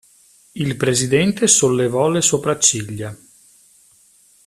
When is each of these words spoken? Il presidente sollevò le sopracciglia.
Il 0.53 0.77
presidente 0.77 1.45
sollevò 1.45 2.09
le 2.09 2.23
sopracciglia. 2.23 3.15